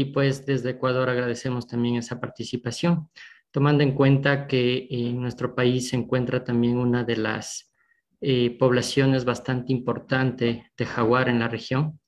[0.00, 3.10] y pues desde Ecuador agradecemos también esa participación,
[3.50, 7.70] tomando en cuenta que en nuestro país se encuentra también una de las
[8.22, 12.00] eh, poblaciones bastante importante de jaguar en la región,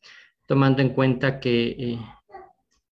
[0.46, 1.98] tomando en cuenta que eh,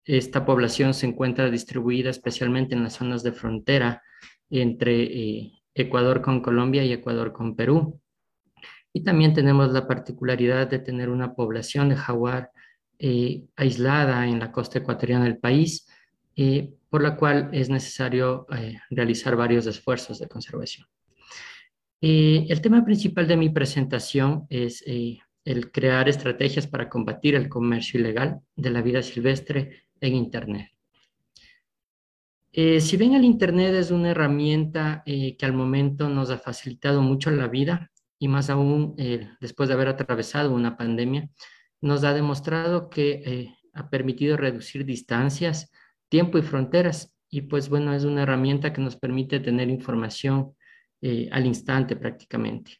[0.04, 4.02] esta población se encuentra distribuida especialmente en las zonas de frontera
[4.50, 8.02] entre eh, Ecuador con Colombia y Ecuador con Perú.
[8.92, 12.50] Y también tenemos la particularidad de tener una población de jaguar
[13.02, 15.88] eh, aislada en la costa ecuatoriana del país,
[16.36, 20.86] eh, por la cual es necesario eh, realizar varios esfuerzos de conservación.
[22.02, 28.40] el tema principal de mi presentación es el crear estrategias para combatir el comercio ilegal
[28.54, 30.68] de la vida silvestre en Internet.
[32.52, 37.48] si bien el Internet es una herramienta que al momento nos ha facilitado mucho la
[37.48, 38.94] vida y más aún
[39.40, 41.30] después de haber atravesado una pandemia,
[41.80, 45.70] nos ha demostrado que eh, ha permitido reducir distancias,
[46.08, 47.16] tiempo y fronteras.
[47.30, 50.54] Y pues bueno, es una herramienta que nos permite tener información
[51.00, 52.78] eh, al instante prácticamente.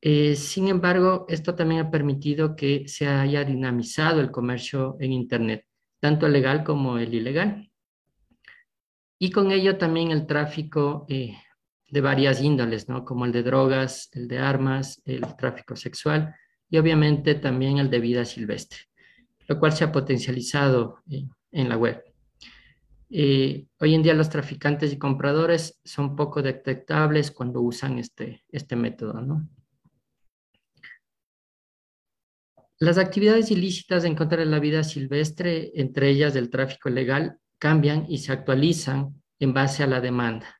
[0.00, 5.66] Eh, sin embargo, esto también ha permitido que se haya dinamizado el comercio en Internet,
[6.00, 7.70] tanto el legal como el ilegal.
[9.18, 13.04] Y con ello también el tráfico de varias índoles, ¿no?
[13.04, 16.34] Como el de drogas, el de armas, el tráfico sexual
[16.70, 18.78] y obviamente también el de vida silvestre,
[19.48, 21.02] lo cual se ha potencializado
[21.50, 22.02] en, la web.
[23.10, 28.76] Eh, hoy en día los traficantes y compradores son poco detectables cuando usan este, este
[28.76, 29.20] método.
[32.78, 38.06] Las actividades ilícitas en contra de la vida silvestre, entre ellas del tráfico ilegal, cambian
[38.08, 40.59] y se actualizan en base a la demanda.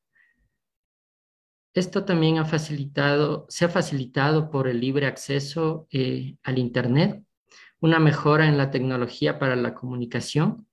[1.72, 7.22] Esto también ha facilitado, se ha facilitado por el libre acceso eh, al Internet,
[7.78, 10.66] una mejora en la tecnología para la comunicación,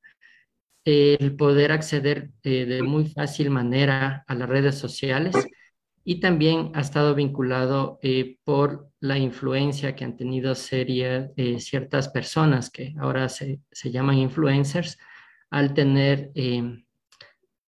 [0.84, 5.36] el poder acceder eh, de muy fácil manera a las redes sociales
[6.04, 12.95] y también ha estado vinculado eh, por la influencia que han tenido ciertas personas que
[12.99, 14.98] ahora se, se, llaman influencers
[15.49, 16.32] al tener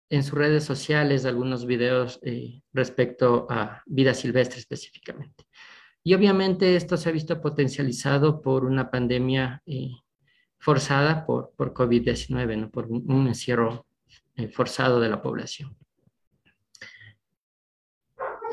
[0.10, 5.46] en sus redes sociales algunos videos eh, respecto a vida silvestre específicamente.
[6.04, 9.92] Y obviamente esto se ha visto potencializado por una pandemia eh,
[10.58, 12.70] forzada por, por COVID-19, ¿no?
[12.70, 13.86] por un, encierro
[14.36, 15.76] eh, forzado de la población.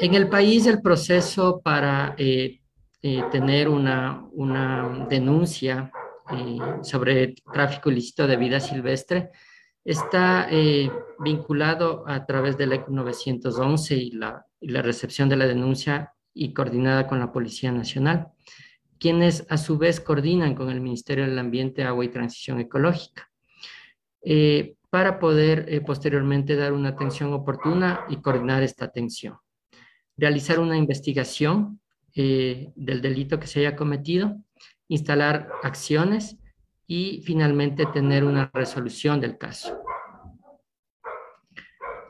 [0.01, 2.17] En el país el proceso para
[3.31, 5.93] tener una, una denuncia
[6.83, 9.31] sobre tráfico ilícito de vida silvestre
[9.85, 16.55] está eh, vinculado a través del ECO 911 y la, recepción de la denuncia y
[16.55, 18.29] coordinada con la Policía Nacional,
[18.99, 23.31] quienes a su vez coordinan con el Ministerio del Ambiente, Agua y Transición Ecológica,
[24.23, 29.37] eh, para poder eh, posteriormente dar una atención oportuna y coordinar esta atención.
[30.17, 31.81] Realizar una investigación
[32.15, 34.37] del delito que se haya cometido,
[34.87, 36.39] instalar acciones
[36.87, 39.85] y finalmente tener una resolución del caso.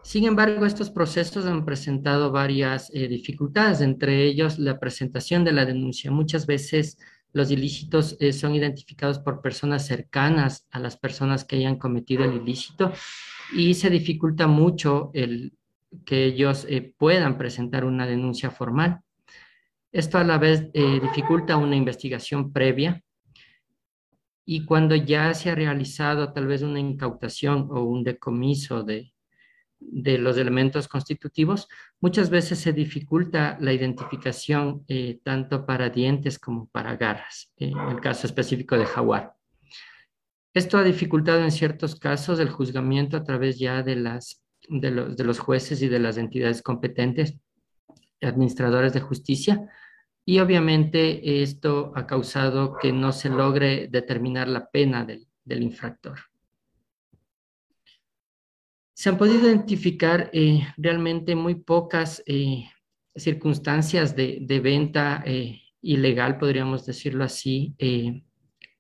[0.05, 5.65] Sin embargo, estos procesos han presentado varias eh, dificultades, entre ellos la presentación de la
[5.65, 6.11] denuncia.
[6.11, 6.99] Muchas veces
[7.33, 12.35] los ilícitos eh, son identificados por personas cercanas a las personas que hayan cometido el
[12.35, 12.93] ilícito
[13.55, 15.55] y se dificulta mucho el
[16.05, 19.01] que ellos eh, puedan presentar una denuncia formal.
[19.91, 23.01] Esto a la vez dificulta una investigación previa
[24.47, 29.11] y cuando ya se ha realizado tal vez una incautación o un decomiso de,
[29.81, 31.69] los elementos constitutivos,
[32.01, 38.01] muchas veces se dificulta la identificación eh, tanto para dientes como para garras, en el
[38.01, 39.35] caso específico de jaguar.
[40.55, 45.17] Esto ha dificultado en ciertos casos el juzgamiento a través ya de, las, de, los,
[45.17, 47.37] de los jueces y de las entidades competentes,
[48.23, 49.69] administradores de justicia,
[50.27, 55.27] y obviamente esto ha causado que no se logre determinar la pena del,
[55.63, 56.19] infractor.
[58.95, 62.65] Se han podido identificar eh, realmente muy pocas eh,
[63.15, 67.75] circunstancias de, venta eh, ilegal, podríamos decirlo así,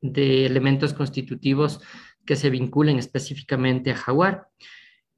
[0.01, 1.81] de elementos constitutivos
[2.25, 4.49] que se vinculen específicamente a jaguar.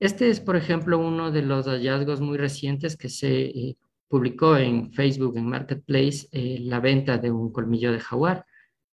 [0.00, 3.76] Este es, por ejemplo, uno de los hallazgos muy recientes que se
[4.08, 8.46] publicó en Facebook, en Marketplace, eh, la venta de un colmillo de jaguar.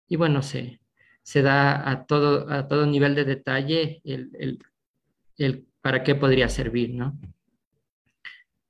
[0.07, 0.81] Y bueno, se,
[1.23, 4.59] se da a todo, a todo nivel de detalle el,
[5.37, 7.19] el, para qué podría servir, ¿no?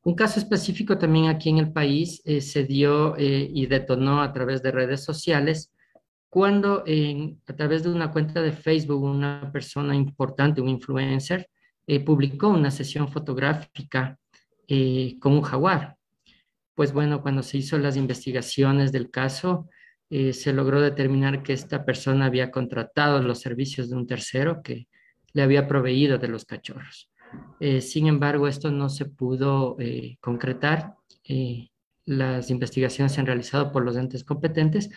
[0.04, 4.34] Un caso específico también aquí en el país eh, se dio eh, y detonó a
[4.34, 5.72] través de redes sociales
[6.28, 6.86] cuando
[7.46, 11.50] a través de una cuenta de Facebook una persona importante, un influencer,
[11.88, 14.18] eh, publicó una sesión fotográfica
[14.68, 15.98] eh, con un jaguar.
[16.76, 19.70] Pues bueno, cuando se hizo las investigaciones del caso,
[20.10, 24.88] eh, se logró determinar que esta persona había contratado los servicios de un tercero que
[25.34, 27.10] le había proveído de los cachorros.
[27.80, 29.78] sin embargo, esto no se pudo
[30.20, 30.96] concretar.
[32.06, 34.90] las investigaciones se han realizado por los entes competentes,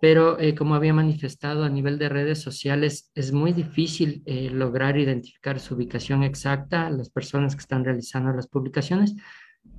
[0.00, 4.98] pero eh, como había manifestado a nivel de redes sociales, es muy difícil eh, lograr
[4.98, 9.14] identificar su ubicación exacta las personas que están realizando las publicaciones,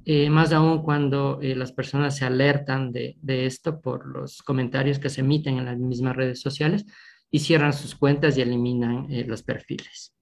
[0.06, 5.22] eh, más aún cuando las personas se alertan de, esto por los comentarios que se
[5.22, 6.86] emiten en las mismas redes sociales
[7.30, 10.14] y cierran sus cuentas y eliminan los perfiles.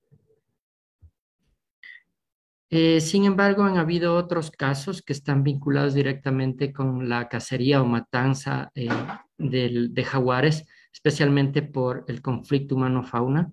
[2.72, 7.86] Eh, sin embargo, han habido otros casos que están vinculados directamente con la cacería o
[7.86, 8.90] matanza eh,
[9.38, 13.52] de jaguares, especialmente por el conflicto humano-fauna.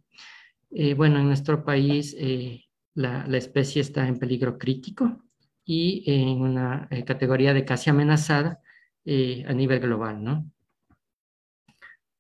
[0.71, 2.15] Eh, bueno, en nuestro país
[2.95, 5.23] la, especie está en peligro crítico
[5.67, 8.61] y en una categoría de casi amenazada
[9.05, 10.51] a nivel global, ¿no?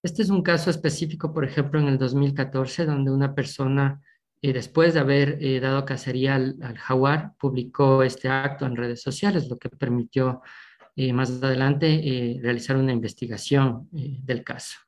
[0.02, 4.02] Este es un caso específico, por ejemplo, en el 2014, donde una persona
[4.40, 9.48] y después de haber eh, dado cacería al, jaguar, publicó este acto en redes sociales,
[9.48, 10.42] lo que permitió
[10.94, 14.78] eh, más adelante eh, realizar una investigación del caso.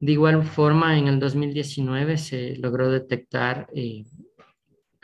[0.00, 3.68] De igual forma, en el 2019 se logró detectar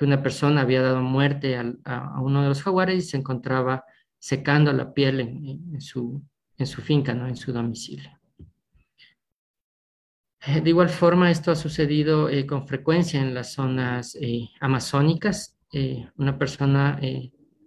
[0.01, 3.85] que una persona había dado muerte a, uno de los jaguares y se encontraba
[4.19, 6.23] secando la piel en, su,
[6.83, 7.29] finca, ¿no?
[7.29, 8.11] en su domicilio.
[10.47, 15.59] Eh, de igual forma, esto ha sucedido eh, con frecuencia en las zonas eh, amazónicas.
[16.17, 16.99] una persona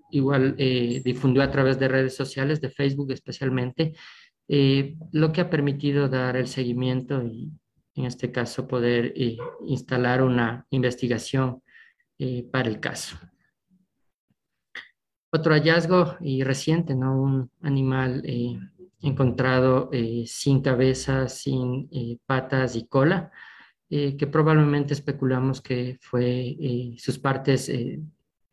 [0.09, 3.93] igual difundió a través de redes sociales, de Facebook especialmente,
[5.11, 7.51] lo que ha permitido dar el seguimiento y,
[7.93, 9.13] en este caso, poder
[9.61, 11.62] instalar una investigación
[12.51, 13.17] para el caso.
[15.31, 17.19] Otro hallazgo y reciente, ¿no?
[17.21, 18.23] Un animal
[19.03, 23.31] encontrado eh, sin cabeza, sin eh, patas y cola,
[23.89, 26.57] eh, que probablemente especulamos que fue
[26.97, 27.71] sus partes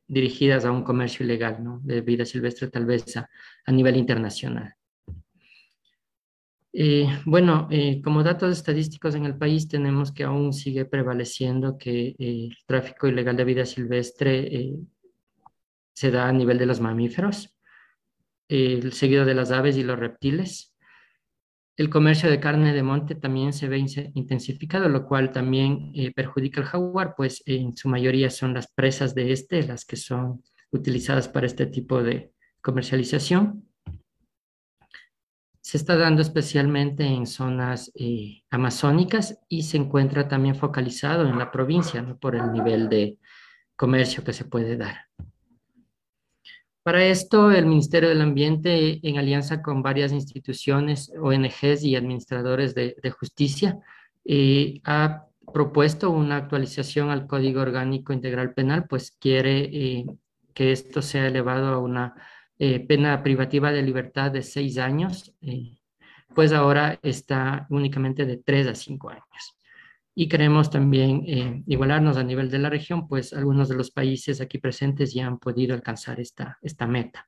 [0.07, 1.81] dirigidas a un comercio ilegal ¿no?
[1.83, 4.75] de vida silvestre, tal vez a nivel internacional.
[7.25, 7.69] Bueno,
[8.05, 13.37] como datos estadísticos en el país tenemos que aún sigue prevaleciendo que el tráfico ilegal
[13.37, 14.77] de vida silvestre
[15.93, 17.55] se da a nivel de los mamíferos
[18.91, 20.75] seguido de las aves y los reptiles.
[21.77, 23.79] El comercio de carne de monte también se ve
[24.15, 29.15] intensificado, lo cual también eh, perjudica al jaguar, pues en su mayoría son las presas
[29.15, 33.70] de este las que son utilizadas para este tipo de comercialización.
[35.71, 41.53] Se está dando especialmente en zonas eh, amazónicas y se encuentra también focalizado en la
[41.53, 43.19] provincia por el nivel de
[43.77, 45.07] comercio que se puede dar.
[46.83, 53.15] Para esto, el Ministerio del Ambiente, en alianza con varias instituciones, ONGs y administradores de,
[53.17, 53.79] justicia,
[54.25, 60.07] eh, ha propuesto una actualización al Código Orgánico Integral Penal, pues quiere eh,
[60.53, 62.17] que esto sea elevado a una
[62.61, 65.35] eh, pena privativa de libertad de seis años,
[66.35, 69.57] pues ahora está únicamente de tres a cinco años
[70.15, 74.41] y queremos también eh, igualarnos a nivel de la región, pues algunos de los países
[74.43, 77.27] aquí presentes ya han podido alcanzar esta, esta meta.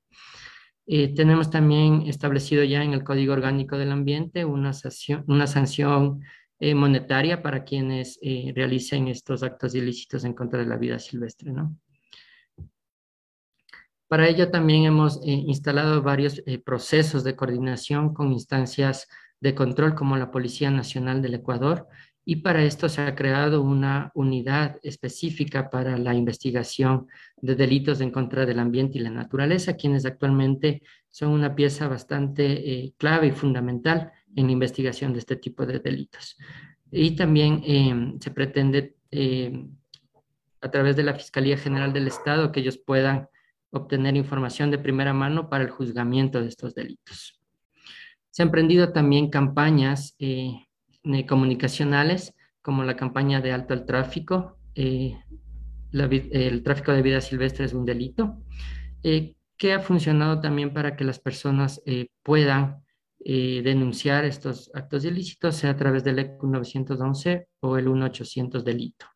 [0.87, 6.21] Eh, tenemos también establecido ya en el Código Orgánico del Ambiente una sanción, una sanción
[6.59, 8.19] eh, monetaria para quienes
[8.55, 11.77] realicen estos actos ilícitos en contra de la vida silvestre, ¿no?
[14.13, 19.09] Para ello también hemos instalado varios procesos de coordinación con instancias
[19.41, 21.89] de control como la Policía Nacional del Ecuador,
[22.23, 27.07] y para esto se ha creado una unidad específica para la investigación
[27.39, 32.45] de delitos en contra del ambiente y la naturaleza, quienes actualmente son una pieza bastante
[32.71, 36.37] eh, clave y fundamental en la investigación de este tipo de delitos.
[36.91, 39.75] Y también em, se pretende, em,
[40.61, 43.31] a través de la Fiscalía General del Estado, que ellos puedan
[43.73, 47.41] obtener información de primera mano para el juzgamiento de estos delitos.
[48.31, 50.55] Se han emprendido también campañas eh,
[51.05, 55.17] eh, comunicacionales, como la campaña de alto al tráfico, eh,
[55.93, 58.39] el tráfico de vida silvestre es un delito,
[59.03, 61.83] eh, que ha funcionado también para que las personas
[62.23, 62.83] puedan
[63.19, 69.07] denunciar estos actos ilícitos, sea a través del ECU 911 o el 1800 delito.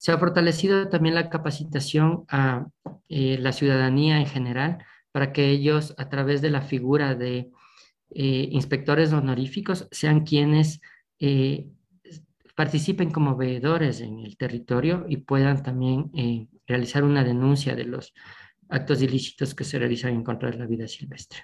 [0.00, 2.66] Se ha fortalecido también la capacitación a
[3.08, 4.78] la ciudadanía en general
[5.12, 7.50] para que ellos, a través de la figura de
[8.08, 10.80] inspectores honoríficos sean quienes
[12.56, 16.10] participen como veedores en el territorio y puedan también
[16.66, 18.14] realizar una denuncia de los
[18.70, 21.40] actos ilícitos que se realizan en contra de la vida silvestre.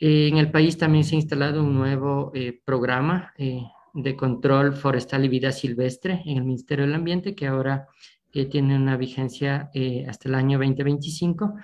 [0.00, 3.62] En el país también se ha instalado un nuevo eh, programa eh,
[3.94, 7.86] de control forestal y vida silvestre en el Ministerio del Ambiente que ahora
[8.32, 9.70] eh, tiene una vigencia
[10.08, 11.54] hasta el año 2025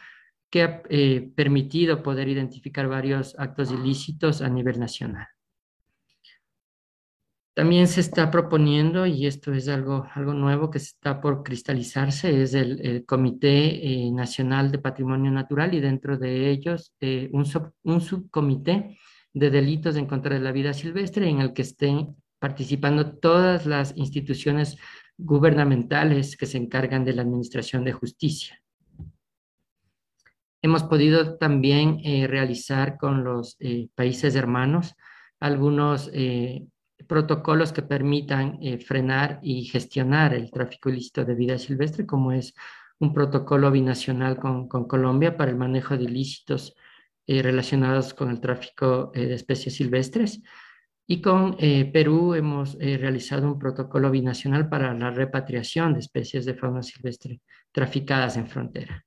[0.51, 0.83] que ha
[1.35, 5.27] permitido poder identificar varios actos ilícitos a nivel nacional.
[7.55, 12.53] También se está proponiendo, y esto es algo, algo nuevo que está por cristalizarse, es
[12.53, 17.47] el, Comité eh, Nacional de Patrimonio Natural y dentro de ellos eh, un,
[17.85, 18.99] un, subcomité
[19.35, 23.95] de delitos en contra de la vida silvestre en el que estén participando todas las
[23.97, 24.79] instituciones
[25.19, 28.61] gubernamentales que se encargan de la administración de justicia.
[30.63, 33.59] Hemos podido también eh, realizar con los
[33.95, 34.95] países hermanos
[35.39, 36.11] algunos
[37.07, 42.55] protocolos que permitan eh, frenar y gestionar el tráfico ilícito de vida silvestre, como es
[42.99, 46.75] un protocolo binacional con, Colombia para el manejo de ilícitos
[47.27, 47.43] eh,
[48.17, 50.43] con el tráfico eh, de especies silvestres.
[51.07, 51.59] Y con
[51.93, 58.39] Perú hemos realizado un protocolo binacional para la repatriación de especies de fauna silvestre traficadas
[58.39, 59.05] en frontera.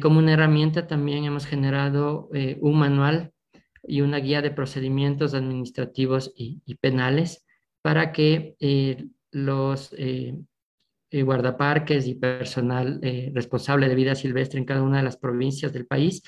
[0.00, 2.28] como una herramienta también hemos generado
[2.60, 3.34] un manual
[3.86, 7.44] y una guía de procedimientos administrativos y, penales
[7.82, 10.38] para que eh, los eh,
[11.10, 13.00] eh, guardaparques y personal
[13.32, 16.22] responsable de vida silvestre en cada una de las provincias del país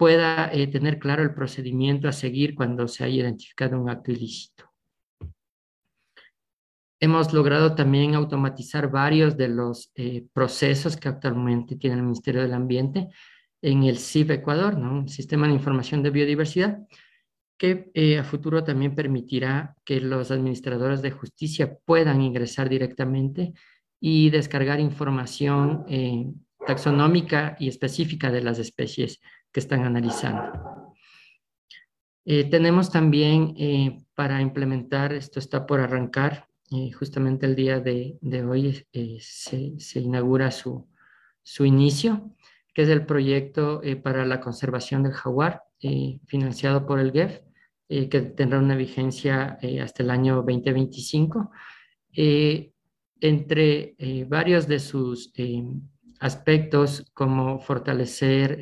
[0.00, 4.64] pueda tener claro el procedimiento a seguir cuando se haya identificado un acto ilícito.
[6.98, 9.92] Hemos logrado también automatizar varios de los
[10.32, 13.08] procesos que actualmente tiene el Ministerio del Ambiente
[13.60, 15.06] en el CIF Ecuador, ¿no?
[15.06, 16.78] Sistema de Información de Biodiversidad,
[17.58, 23.52] que eh, a futuro también permitirá que los administradores de justicia puedan ingresar directamente
[24.00, 26.24] y descargar información eh,
[26.66, 29.20] taxonómica y específica de las especies
[29.52, 30.94] que están analizando.
[32.24, 36.46] Eh, tenemos también para implementar, esto está por arrancar,
[36.96, 38.86] justamente el día de, hoy
[39.20, 40.88] se, se, inaugura su,
[41.42, 42.30] su inicio,
[42.74, 45.64] que es el proyecto para la conservación del jaguar,
[46.26, 47.40] financiado por el GEF,
[47.92, 51.50] eh, que tendrá una vigencia eh, hasta el año 2025.
[52.12, 52.70] Eh,
[53.20, 53.96] entre
[54.28, 55.30] varios de sus
[56.20, 58.58] aspectos, como fortalecer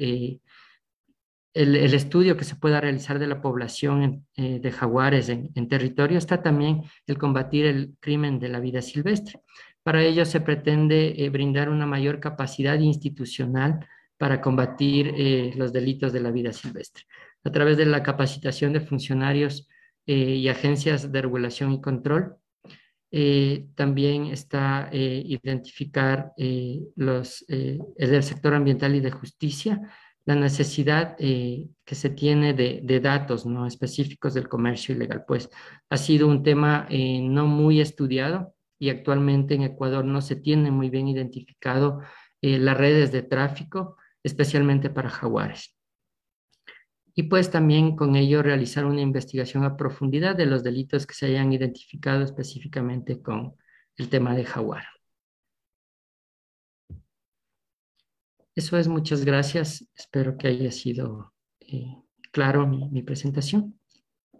[1.62, 6.82] el, estudio que se pueda realizar de la población de jaguares en, territorio, está también
[7.06, 9.40] el combatir el crimen de la vida silvestre.
[9.82, 13.86] Para ello se pretende brindar una mayor capacidad institucional
[14.16, 15.14] para combatir
[15.56, 17.04] los delitos de la vida silvestre
[17.44, 19.68] a través de la capacitación de funcionarios
[20.06, 22.36] eh, y agencias de regulación y control.
[23.10, 26.32] Eh, también está eh, identificar
[26.96, 29.80] los, el sector ambiental y de justicia,
[30.28, 35.49] la necesidad que se tiene de, datos no específicos del comercio ilegal, pues
[35.88, 40.90] ha sido un tema no muy estudiado y actualmente en Ecuador no se tiene muy
[40.90, 42.02] bien identificado
[42.42, 45.75] las redes de tráfico, especialmente para jaguares
[47.14, 51.26] y pues también con ello realizar una investigación a profundidad de los delitos que se
[51.26, 53.56] hayan identificado específicamente con
[53.97, 54.85] el tema de jaguar.
[58.58, 59.86] Eso es, muchas gracias.
[59.94, 61.94] Espero que haya sido eh,
[62.32, 63.77] claro mi presentación.